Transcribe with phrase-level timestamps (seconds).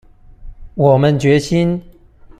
[0.73, 1.79] 我們決心